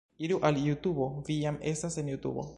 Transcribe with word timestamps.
Iru 0.27 0.37
al 0.49 0.57
Jutubo... 0.61 1.09
vi 1.29 1.37
jam 1.45 1.61
estas 1.75 2.01
en 2.05 2.13
Jutubo 2.15 2.49